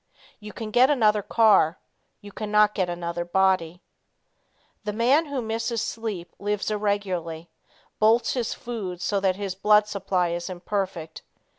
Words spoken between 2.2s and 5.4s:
you cannot get another body. The man